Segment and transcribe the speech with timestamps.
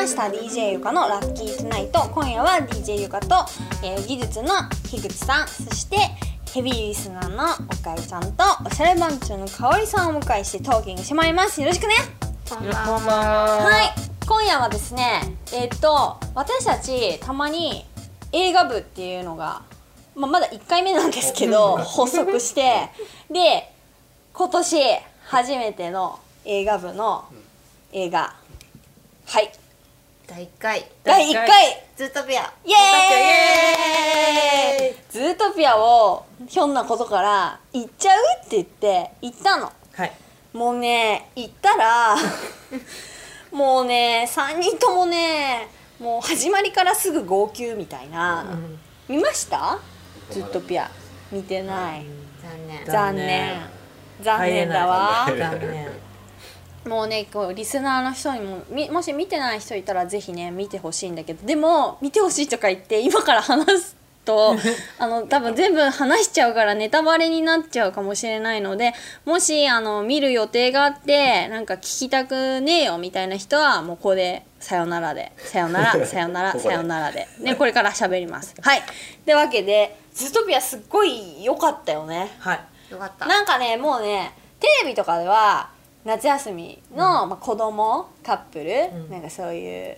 [0.00, 0.22] ました。
[0.22, 2.00] DJ ゆかのラッキートゥナイト。
[2.14, 3.34] 今夜は DJ ゆかと、
[3.84, 4.48] えー技術の
[4.88, 5.48] 樋口さん。
[5.48, 5.98] そして
[6.54, 11.60] ヘビーリスナーのおかえちゃんとおしゃれ番長のかおりさんをお迎えしてトーキングしてまいります。
[11.60, 11.92] よろしくね。
[12.48, 13.12] こんばんは。
[13.62, 13.92] はい。
[14.26, 17.84] 今夜はですねえーっと私たちたまに
[18.32, 19.60] 映画部っていうのが、
[20.14, 22.88] まあ、まだ1回目なんですけど発足して。
[23.30, 23.70] で
[24.32, 24.78] 今年
[25.24, 27.26] 初めての映画部の
[27.92, 28.34] 映画。
[29.26, 29.52] はい
[30.30, 30.88] 第1回。
[31.02, 31.48] 第1回。
[31.96, 32.42] ズートピア。
[32.64, 34.94] イエーイ。
[35.10, 39.72] ズートピアをひょんなことから行っちゃうって言って行ったの。
[39.92, 40.12] はい。
[40.52, 42.14] もうね行ったら
[43.50, 45.66] もうね3人ともね
[45.98, 48.44] もう始まりからすぐ号泣みたいな、
[49.08, 49.80] 見ました？
[50.30, 50.88] ズートピア。
[51.32, 52.04] 見てない、
[52.40, 52.86] 残念。
[52.86, 53.60] 残念。
[54.22, 55.26] 残念だわ。
[55.26, 56.09] 残念。
[56.86, 64.56] もうねこうリスナーの人にもみもし見てない人いたらぜひね見てほしいんだけどでも見てほしいとか言って今から話すと
[64.98, 78.54] あの多分全部話しちゃうからネタバレになっちゃうかもしれないのでもしあの見る予定があってなんか聞きたくねえよみたいな人はもうここでさよならでさよならさよならさよならで、ね、 これから喋ります。
[78.60, 78.82] はいっ
[79.24, 82.30] てわけで「ズートピア」すっごい良かったよね。
[82.38, 82.60] はい。
[82.90, 85.70] よかったなんかねもうねテレビとかでは
[86.04, 89.10] 夏休みの、まあ、子供カップル、ん。
[89.10, 89.96] なんかそういう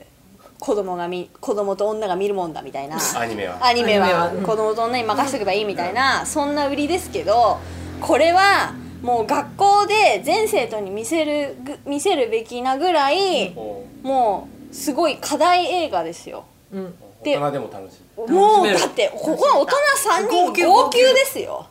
[0.58, 2.96] 子供がみ子供と女が見るもんだみたいな。
[3.16, 3.66] アニメは。
[3.66, 4.30] アニメは。
[4.30, 7.58] 子供と女に任せとけばいいみたいな、そんな売りですけど
[8.00, 16.44] これはもう学校で全生徒に見せるぐ見せるべきなぐらい、おもうすごい課題映画ですよ。
[16.72, 16.94] うん。
[17.22, 18.02] で大人でも楽しい。
[18.16, 19.76] もう楽しめるだってここは大人
[20.24, 21.66] 3人号泣号泣ですよ。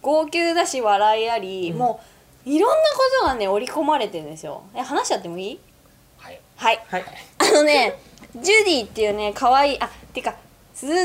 [0.00, 2.06] 号泣だし笑いあり、もう
[2.48, 2.82] いろんなこ
[3.20, 4.62] とがね織り込まれてるんですよ。
[4.74, 5.60] え話しちゃってもいい？
[6.16, 6.40] はい。
[6.56, 6.80] はい。
[6.88, 7.04] はい。
[7.38, 8.00] あのね
[8.34, 10.34] ジュディっていうね可愛いあてか
[10.74, 10.96] ズズー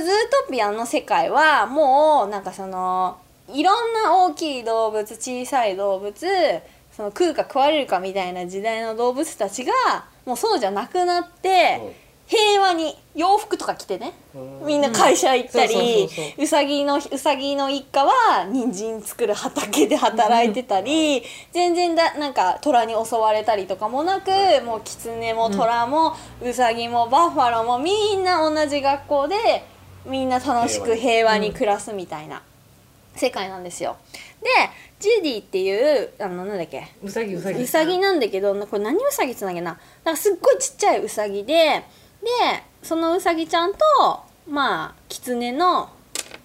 [0.47, 3.17] トピアの世界はもうなんかその
[3.49, 6.15] いろんな大きい動物小さい動物
[6.95, 9.73] その食うか食われるかみたいな時代の動物たちが
[10.25, 11.81] もうそうじゃなくなって、
[12.25, 14.13] 平和に洋服とか着てね。
[14.33, 14.65] うん。
[14.65, 24.31] みんな会社行ったり、うさぎのうさぎの一家は人参作る畑で働いてたり、全然だなんか虎に襲われたりとかもなく、
[24.65, 29.35] もうキツネも虎もうさぎもバッファローもみんな同じ学校で
[30.05, 32.41] みんな楽しく平和に暮らすみたいな
[33.15, 33.97] 世界なんですよ。
[34.41, 34.49] で
[34.99, 36.87] ジュディっていうあのなんだっけ？
[37.03, 37.61] うさぎうさぎ。
[37.61, 39.77] うさぎなんだけどこれ何うさぎっつうんだっけな？
[40.05, 41.83] なんかすっごいちっちゃいうさぎで
[42.23, 43.79] でそのうさぎちゃんと
[44.49, 45.89] まあキツネの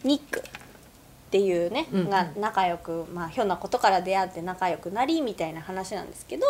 [0.05, 6.47] ニックっていうね、うんが仲良くまあひょんなことから出会って仲良くなりみたいな話なんですけど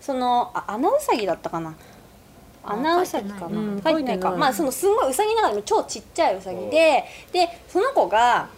[0.00, 1.74] そのあアナウサギだったかな？
[2.62, 3.48] あアナウサギかな？
[3.48, 8.48] 書いてないか書いてないまあそのすごいうさぎの中でも超ちっちゃいうさぎででその子が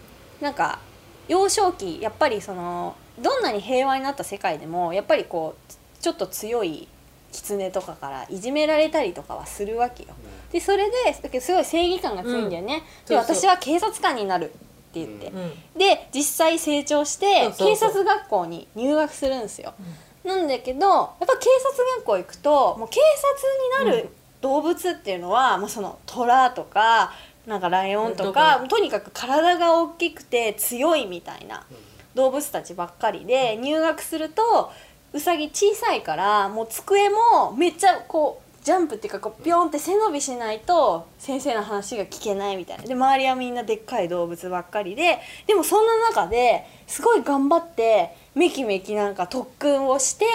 [0.41, 0.81] なんか
[1.29, 6.89] 幼少期やっぱりそのどんなに平和になった世界でもやっぱりこうちょっと強い
[7.33, 10.11] 狐とかからいじめられたりとかはするわけよ。
[10.53, 12.83] でそれでだけどすごい正義感が強いんだよね。
[13.07, 14.59] で私は警察官になるって
[14.95, 15.79] 言って、うん。
[15.79, 19.75] で実際成長して警察学校に入学するんですよ。
[20.25, 23.01] なんだけどやっぱ警察学校行くともう警
[23.81, 24.11] 察になる
[24.41, 27.13] 動物っていうのは、もうその虎とか
[27.47, 31.65] なんかライオンとかとにかく体が大きくて強いみたいな
[32.15, 34.73] 動物たちばっかりで入学すると
[35.13, 50.27] うさぎ小さいからもう机もめっちゃこうジャンプっていうかこうピョンって背伸びしないと先生の話が聞けないみたいなで周りはみんなでっかい動物ばっかりででもそんな中ですごい頑張ってめきめきなんか特訓をして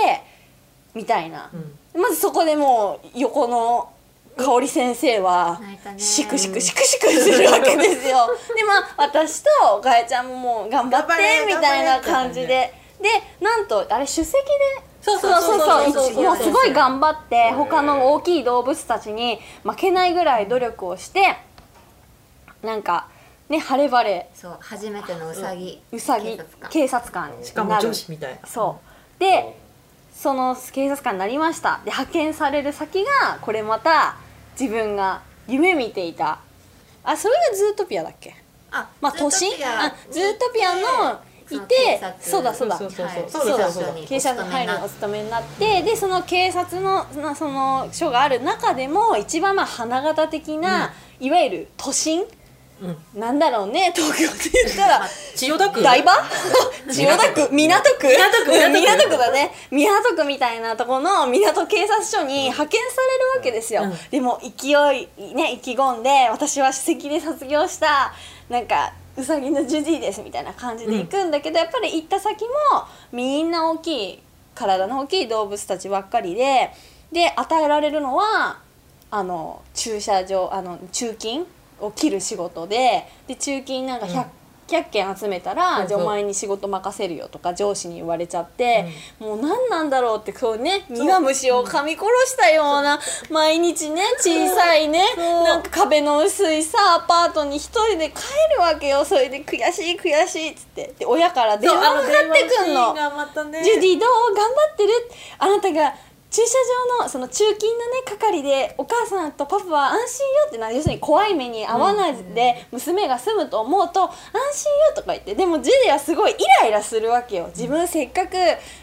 [0.94, 2.02] みたいな、うん。
[2.02, 3.92] まずそこでもう横の
[4.38, 5.62] 香織先生は
[5.98, 8.28] シクシクシクシクするわけですよ。
[8.56, 11.14] でまあ私とガヤちゃんももう頑張って
[11.48, 12.74] みたいな感じで
[13.06, 14.32] でなんとあれ首席で
[15.00, 21.38] そうそうそうそうもうすごい頑張って他の大きい動物たちに負けないぐらい努力をして
[22.64, 23.08] なんか
[23.48, 24.28] ね晴れ晴れ。
[24.34, 26.40] そう初めてのうさぎうさぎ
[26.72, 27.32] 警察官。
[27.44, 28.48] しかも女子みたいな。
[28.48, 28.80] そ
[29.18, 29.20] う。
[29.20, 29.56] で
[30.12, 31.82] その警察官になりました。
[31.86, 34.18] で派遣される先がこれまた
[34.60, 36.40] 自分が夢見ていた。
[37.04, 38.34] あそれがズートピアだっけ？
[38.72, 41.20] あまあ都心あズートピアの
[41.52, 42.78] いてそうだそうだ。
[42.78, 43.06] そうそうそう。
[43.06, 43.94] はいそうだそうだ。
[44.08, 52.26] 警察に入るお勤めになってでその警察のなその署がある中でも一番まあ花形的な、いわゆる都心？
[52.82, 53.20] うん。
[53.20, 55.08] なんだろうね東京って言ったら。
[55.36, 55.82] 千代田区？
[55.82, 56.12] 台場？
[56.92, 57.50] 千代田区？
[57.52, 58.08] 港区。
[58.08, 58.52] 港区？
[58.52, 59.18] うん港区。
[59.18, 59.52] だね。
[59.72, 63.94] 港区みたいなとこの港警察署に派遣されるわけですよ、うん。
[64.12, 68.14] でも勢いね意気込んで私は首席で卒業した
[68.50, 72.50] なんかうさぎのジュディですみたいな感じで行くんだけど、やっぱり行った先も
[73.12, 74.20] みんな大きい
[74.54, 76.72] 体の大きい動物たちばっかりで
[77.12, 78.60] で与えられるのは
[79.12, 81.46] あの駐車場あの中金
[81.80, 84.26] を切る仕事でで中金なんか 100,、
[84.68, 85.88] 100件集めたら、そうそう。
[85.90, 88.88] じゃあお前に仕事任せるよとか上司に言われちゃって、
[89.20, 95.44] もう何なんだろうってこうね苦虫を噛み殺したような毎日ね小さいねそう。
[95.44, 98.22] なんか壁の薄いさアパートに一人で帰
[98.56, 99.06] るわけよ。
[99.06, 100.94] それで悔しい悔しいっつって。
[100.98, 102.96] で親から電話がかかってくんの。
[103.64, 104.34] ジュディどう？
[104.34, 104.90] 頑張ってる？
[105.38, 105.94] あなたが
[106.36, 106.58] 駐車
[107.00, 114.12] 場のその中金のね係でお母さんとパパは安心よってな要するに怖い目に遭わないで娘が住むと思うと安
[114.54, 117.48] 心よとか言ってでもジュディはすごいイライラするわけよ。
[117.56, 118.36] 自分せっかく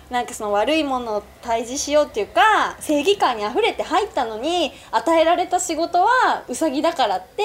[0.09, 7.43] なんかその悪いものを退治しようっていうか正義感にあふれて入ったのに与えられた仕事はウサギだからって、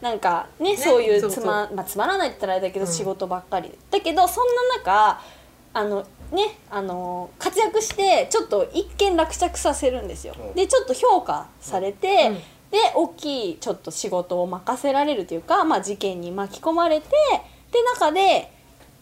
[0.00, 2.92] なんかねそういうつままあ、つまらないって言ったらあれだけど、うん。
[2.92, 3.76] 仕事ばっかり。
[3.90, 5.20] だけどそんな中
[5.72, 10.34] あのねあの活躍してちょっと一見落着させるんですよ。
[10.38, 10.54] うん。
[10.54, 12.34] でちょっと評価されて、うん。
[12.34, 12.42] で
[12.94, 17.08] 大きいちょっと仕事を任せられるというか、まあ、事件に巻き込まれて
[17.72, 18.52] で中で、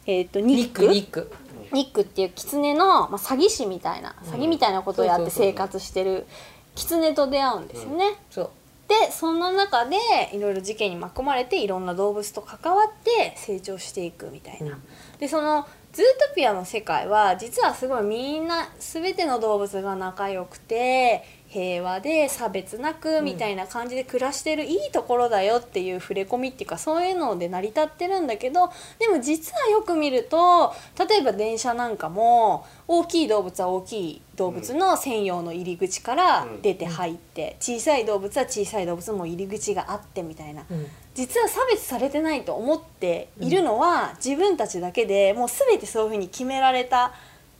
[0.07, 1.33] えー、とニニッッククニック。
[1.71, 6.27] ニックっていう狐の、まあ、詐欺師みたいな詐欺みたいなことをやって生活してる
[6.75, 8.15] 狐と出会うんですよね。
[8.31, 8.51] そう。
[8.89, 9.99] でそんな中で
[10.33, 14.73] いろいろ事件に巻き込まれていろんな動物と関わって成長していくみたいな。
[14.73, 14.83] うん。
[15.19, 15.67] でその
[15.99, 30.75] ズートピアの世界は実はすごいみんな全ての動物が仲良くて平和で差別なくみたいな感じで暮らしてるいいところだよっていう触れ込みっていうかそういうので成り立ってるんだけどでも実はよく見ると
[31.09, 40.65] 例えば電車なんかも大きい動物は大きい動物の専用の入り口から出て入って小さい動物は小さい動物も入り口があってみたいな。
[40.71, 40.87] うん。
[41.15, 47.13] 実は差別されてないと思っているのは、自分たちだけでもう全てそういうふうに決められた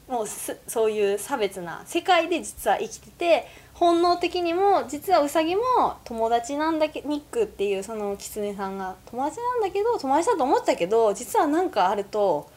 [0.09, 5.63] もうすそういう差別な世界で実は生きてて本能的にも実はウサギも
[6.05, 12.51] 友達なんだけニックっていうそのキツネさんが友達なんだけど友達だと思ってたけど実は何かあると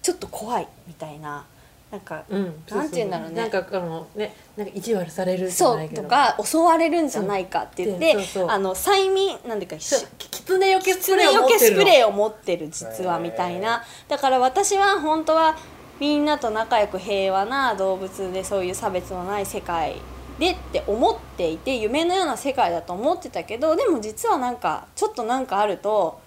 [0.00, 1.44] ちょっと怖いみたいな
[1.90, 3.36] なんか、うんなんて言うんだろうね。
[3.36, 6.02] なんかあのねなんか意地悪されるじゃそないうけど。
[6.02, 8.50] とか襲われるんじゃないかって言ってそうそうそう。
[8.50, 11.76] あの催眠なんていうかそうキツネよけスキツプレーをネよけ持ってるの。
[11.76, 13.84] スプレーを持ってる実はみたいな。
[14.08, 15.56] だから私は本当は
[16.00, 19.94] みんなと仲良く平和な動物でそういう差別のない世界
[20.38, 26.20] でって思っていて夢のような世界だと思ってたけどでも実はなんかちょっとなんかあると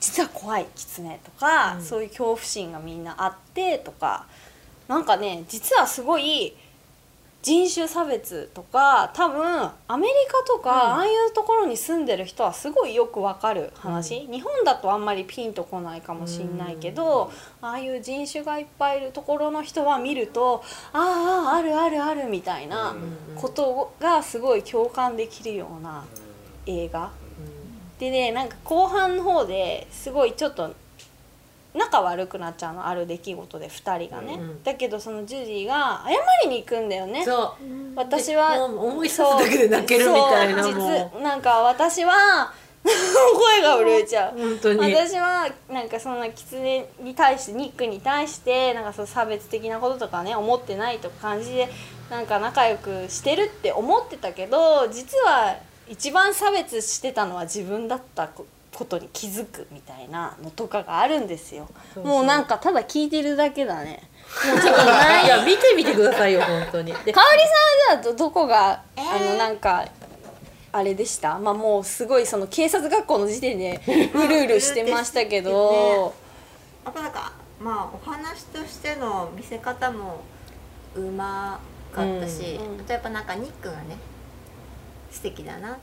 [0.00, 1.82] 実は怖いキツネとか、うん。
[1.82, 4.26] そういう恐怖心がみんなあってとか
[4.88, 6.56] なんかね実はすごい
[7.42, 10.78] 人種差別とか多分アメリカとか、うん。
[10.78, 20.62] ああいうところに住んでる人はすごいよくわかる話、日本だとあんまりピンとこないかもしんないけど、ああいう人種がいっぱいいるところの人は見ると
[20.92, 23.34] あああるあるあるみたいなうん。
[23.34, 26.04] ことがすごい共感できるような
[26.66, 27.10] 映画。
[27.98, 30.74] でねなんか後半の方ですごいちょっと
[31.74, 36.10] 仲悪くなっちゃうのある出来事で2人がね、うんだけどそのジュディが謝
[36.44, 37.24] りに行くんだよね。
[37.24, 37.96] そう。
[37.96, 42.52] 私は思い出すだけで泣けるみたいなも実なんか私は
[42.84, 44.38] 声が震えちゃう。
[44.78, 51.68] 私はなんかそんな狐に対してニックに対してなんかそう差別的なこととかね思ってないとか感じで
[52.10, 55.56] なんか仲良くしてるって思ってたけど実は
[55.88, 58.28] 一番差別してたのは自分だった
[58.82, 61.68] こことに気づくみたいなのとかがあるんですよ。
[61.94, 62.12] そうそう。
[62.12, 64.02] もうなんかただ聞いてるだけだね。
[64.46, 66.92] もうちょっとないいや見てみてくださいよ本当に。
[67.04, 67.42] でかおり
[67.92, 69.28] さんはじゃあどどこが、えー？
[69.28, 69.86] あのなんか
[70.72, 71.38] あれでした？
[71.38, 73.80] まあもうすごいその警察学校の時点で
[74.14, 76.12] うるうるしてましたけど、
[76.84, 80.22] あとなんかまあお話としての見せ方も
[80.96, 81.60] うま
[81.94, 82.80] かったし、うん。
[82.80, 83.96] あとやっぱなんかニックがね
[85.10, 85.78] 素敵だな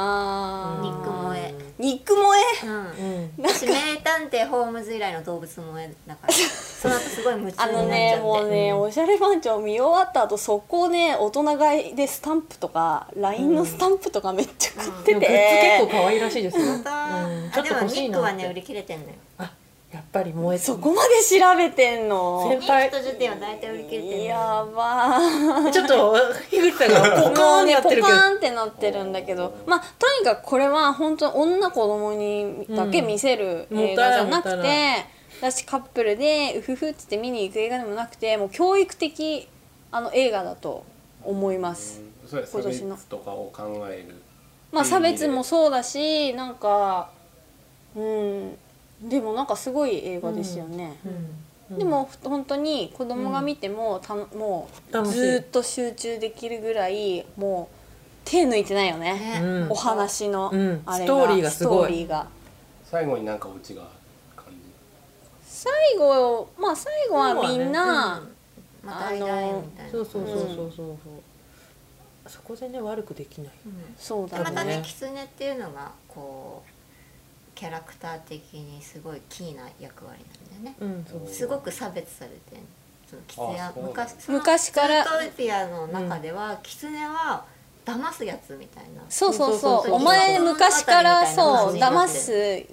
[0.00, 0.82] あー。
[0.82, 1.54] ニック萌え。
[1.78, 2.28] ニック萌
[2.62, 2.66] え？
[2.66, 2.74] うん。
[2.74, 6.32] うん私名探偵ホームズ以来の動物萌えだから。
[6.78, 8.16] その後すごい夢中あのになっちゃって。
[8.16, 8.80] ねもうね、うん。
[8.80, 18.00] おしゃれ番長見終わった後速攻ね大人買いでスタンプとか LINE のスタンプとかめっちゃ買ってて、でもグッズ結構可愛らしいですよ、またうん、ちょっとあでも欲しいなって。
[18.02, 19.12] ニックはね売り切れてんのよ。
[19.38, 19.50] あ
[20.12, 22.48] ぱり燃えそこまで調べてんの？
[22.48, 22.90] 先輩。
[22.90, 25.70] と10点は大体売り切れてるやばー。
[25.70, 26.16] ちょっと
[26.50, 28.02] 樋口さんが ポカーンってやってるけど。
[28.02, 29.54] ポカーンってなってるんだけど。
[29.66, 35.06] まあとにかくこれは本当女子供にだけ見せるうん映画じゃなくて
[35.40, 39.48] だしカップルでウフフっつって見に行く映画でもなくてもう教育的
[39.90, 40.84] あの映画だと
[41.24, 42.96] 思います、それ差今年の。
[42.96, 44.14] 別とかを考える。
[44.72, 47.10] まあ差別もそうだしなんか
[47.96, 48.58] うん
[49.02, 50.98] でもなんかすごい映画ですよね、
[51.70, 51.78] うん。
[51.78, 57.76] でも本当に子供が見てもたのもうずーっと集中できるぐらいもう
[58.24, 59.70] 手抜いてないよね、ねうん。
[59.70, 60.82] お話の、うん。
[60.84, 61.86] あれストーリーがすごい。
[61.86, 62.26] ストーリーが。
[62.84, 63.82] 最後になんかオチが
[64.34, 64.58] 感じ
[65.44, 68.22] 最後まあ最後はみんな、
[68.82, 69.92] また会いたいみたいな。
[69.92, 70.96] そうそうそうそうそうそう。
[72.26, 73.52] そこでね悪くできない。
[73.96, 76.77] そうだでまたねね狐っていうのがこう
[77.58, 80.20] キャラクター的にすごいキーな役割
[80.52, 80.76] なんだよね。
[80.80, 82.62] うんそうすごく差別されてん
[83.10, 85.02] その狐はあそう昔その昔から。
[85.02, 87.44] ズートピアの中では、狐は
[87.84, 89.02] 騙すやつみたいな。
[89.08, 89.58] そうそうそう。
[89.58, 92.30] そうそうそうお前昔からそう騙す。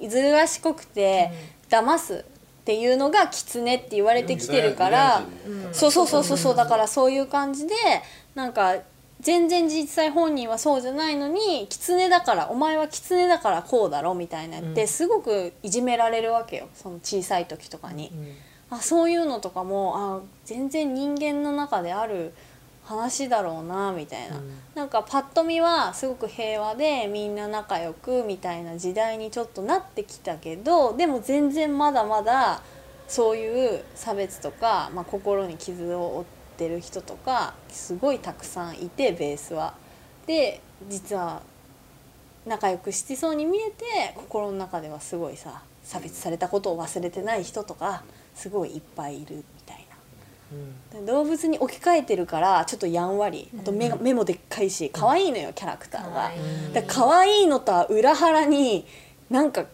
[0.07, 1.31] ずる賢くて、
[1.67, 2.23] 騙す
[2.61, 5.73] っていうのが狐って言われてきてるから、うん。
[5.73, 6.55] そうそうそうそうそう。
[6.55, 7.73] だからそういう感じで
[8.35, 8.75] なんか
[9.21, 14.87] 全然実際本人はそうじゃないのに狐だからお前は狐だからこうだろみたいなって、うん。
[14.87, 16.67] すごくいじめられるわけよ。
[16.73, 18.11] その小さい時とかに。
[18.13, 18.35] うん。
[18.69, 22.33] あそういうのとかもあ全然人間の中である
[22.83, 24.51] 話だろうなみたいな、うん。
[24.75, 32.61] なんかパッと見はすごく平和でみんな仲良くみたいな時代にちょっとなってきたけどでも全然まだまだ
[33.07, 39.73] そういう差別とか、まあ、心に傷を負ってる人とかすごいたくさんいてベースは。
[40.27, 41.41] で実は
[42.45, 49.95] 仲良くしてそうに見えて心の中ではすごいさ差別されたことを忘れてない人とかすごいいっぱいいるみたいな。
[50.97, 56.31] うん動物に置き換えてるからちょっとやんわりあと目が目もでっかいし可愛いのよキャラクターが。
[56.73, 58.85] だ可愛いのとは裏腹に
[59.29, 59.65] なんか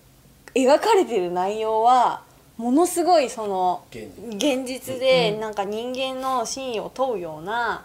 [0.55, 2.23] 描かれてる内容は
[2.61, 7.83] ものすごいその現現実でなんか人間の真意を問うような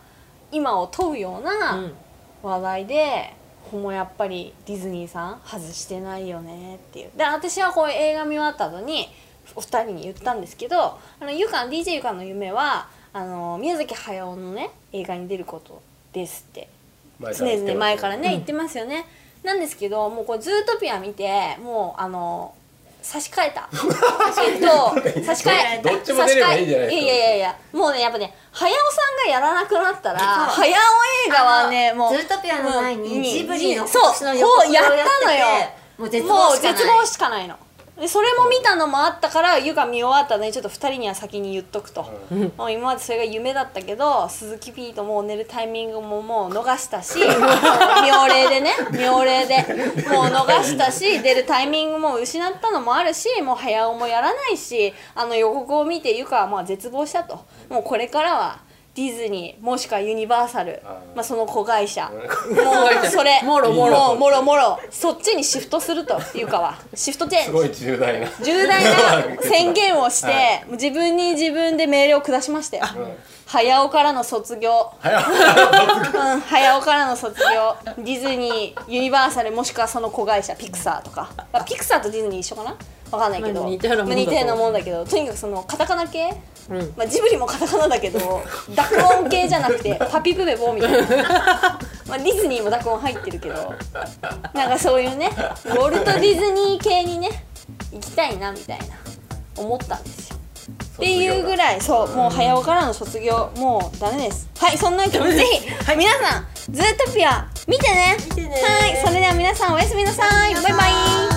[0.52, 1.92] 今を問うよううなん。
[2.42, 3.34] 話題で
[3.70, 7.10] こもやっぱりディズニーさん外してないよねっていう。
[7.16, 9.08] で私はこういう映画見終わった後に
[9.54, 15.80] お二人に言ったんですけどあのゆかん DJ ゆかんの夢はあの宮崎駿のね映画に出ること
[16.12, 16.68] ですって。
[17.18, 19.06] 常々前からね、言ってますよね。
[19.42, 22.54] なんですけどもうこれ「ズートピア」見てもうあの
[23.06, 23.68] 差し替えた。
[24.42, 27.02] えっと差し替えどっちも出ればいいんじゃないですか。
[27.04, 35.46] いやいやいやもうねやっぱね早尾さんがやらなくなったら早尾映画はねもうズートピアの前にうんジブリのの予告をやったのよ。
[35.98, 37.56] もう絶望しかないの
[37.98, 42.52] でそれも見たのもあったからゆか見終わったのにちょっと2人には先に言っとくと、うん。
[42.56, 47.18] もう今までそれが夢だったけど鈴木 P ともう寝るタイミングももう逃したし
[48.04, 49.56] 妙齢でね妙齢で。
[50.10, 57.40] もう逃したし出るタイミングも失ったのもあるしもう早尾もやらないしあの予告を見てゆかはまあ絶望したと。
[57.70, 58.65] もうこれからは
[58.96, 61.16] ディズニーもしくはユニバーサルあー。
[61.16, 62.10] まあ、その子会社。
[62.10, 63.98] もうそれもろもろ。
[63.98, 64.80] もうもろもろ。
[64.90, 67.46] そっちにシフトするというかはシフトチェンジ。
[67.48, 68.26] すごい重大な。
[68.42, 68.82] 重大
[69.36, 70.72] な宣言をして、はい。
[70.72, 73.12] 自分に自分で命令を下しましたよ、うん。
[73.44, 77.76] 早尾からの卒業、 うん、早尾からの卒業。
[77.98, 82.74] ディズニーユニバーサルもしくはその子会社ピクサーとか、まあ、ピクサーとディズニー一緒かな？
[83.10, 84.16] わかんないけど、まあ似たようなもんだと。
[84.16, 86.34] まあ似たようなもんだけどとにかくそのカタカナ系、
[86.70, 86.92] うん。
[86.96, 90.98] まあ、ジブリもカタカナだけど 濁音系じゃなくてパピプペボみたいな、
[92.08, 93.74] まあ、ディズニーも濁音入ってるけど
[94.52, 95.30] なんかそういうね
[95.64, 97.44] ウォルト・ディズニー系にね
[97.92, 98.84] 行きたいなみたいな
[99.56, 100.36] 思ったんですよ。
[100.96, 104.48] っていうぐらいそうもう早尾からの卒業もうダメです。
[104.58, 108.16] はいそんなわけでぜひ、皆さん「ズートピア」見てね。
[108.30, 108.62] 見てね。
[108.62, 110.54] はいそれでは皆さんおやすみなさい。
[110.54, 111.35] バイバイ